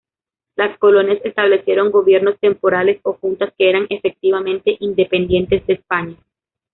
Las 0.55 0.79
colonias 0.79 1.19
establecieron 1.23 1.91
gobiernos 1.91 2.39
temporales 2.39 2.99
o 3.03 3.13
juntas 3.13 3.53
que 3.55 3.69
eran 3.69 3.85
efectivamente 3.91 4.75
independientes 4.79 5.63
de 5.67 5.73
España. 5.75 6.15